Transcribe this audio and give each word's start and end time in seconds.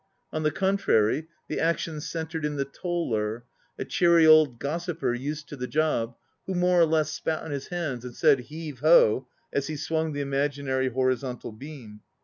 On 0.33 0.41
the 0.41 0.49
contrary, 0.49 1.27
the 1.47 1.59
action 1.59 2.01
centred 2.01 2.43
in 2.43 2.55
the 2.55 2.65
toller, 2.65 3.45
a 3.77 3.85
cheery 3.85 4.25
old 4.25 4.57
gossiper 4.59 5.13
used 5.13 5.47
to 5.49 5.55
the 5.55 5.67
job, 5.67 6.15
who 6.47 6.55
more 6.55 6.81
or 6.81 6.87
less 6.87 7.11
spat 7.11 7.43
on 7.43 7.51
his 7.51 7.67
hands 7.67 8.03
and 8.03 8.15
said 8.15 8.39
Heave 8.49 8.79
ho 8.79 9.27
as 9.53 9.67
he 9.67 9.75
swung 9.75 10.13
the 10.13 10.21
imaginary 10.21 10.89
horizontal 10.89 11.51
beam. 11.51 11.99